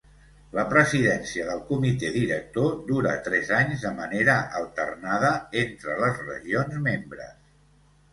La 0.57 0.61
presidència 0.69 1.43
del 1.49 1.59
comitè 1.65 2.07
director 2.15 2.73
dura 2.87 3.11
tres 3.27 3.51
anys 3.57 3.83
de 3.89 3.91
manera 3.99 4.37
alternada 4.61 5.31
entre 5.65 5.99
les 6.01 6.17
regions 6.31 6.81
membres. 6.89 7.37